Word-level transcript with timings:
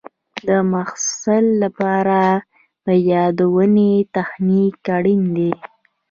د 0.47 0.49
محصل 0.71 1.45
لپاره 1.63 2.19
د 2.85 2.87
یادونې 3.11 3.91
تخنیک 4.15 4.77
اړین 4.97 5.21
دی. 5.35 5.51